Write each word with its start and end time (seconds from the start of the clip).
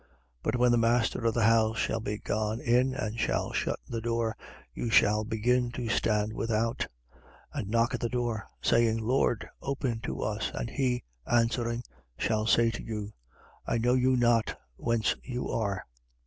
But 0.41 0.55
when 0.55 0.71
the 0.71 0.79
master 0.79 1.23
of 1.27 1.35
the 1.35 1.43
house 1.43 1.77
shall 1.77 1.99
be 1.99 2.17
gone 2.17 2.59
in 2.59 2.95
and 2.95 3.19
shall 3.19 3.53
shut 3.53 3.77
the 3.87 4.01
door, 4.01 4.35
you 4.73 4.89
shall 4.89 5.23
begin 5.23 5.69
to 5.73 5.87
stand 5.89 6.33
without; 6.33 6.87
and 7.53 7.69
knock 7.69 7.93
at 7.93 7.99
the 7.99 8.09
door, 8.09 8.47
saying: 8.63 8.97
Lord, 8.97 9.47
open 9.61 9.99
to 9.99 10.23
us. 10.23 10.49
And 10.55 10.71
he 10.71 11.03
answering, 11.27 11.83
shall 12.17 12.47
say 12.47 12.71
to 12.71 12.81
you: 12.83 13.13
I 13.67 13.77
know 13.77 13.93
you 13.93 14.15
not, 14.17 14.57
whence 14.75 15.15
you 15.23 15.47
are. 15.49 15.85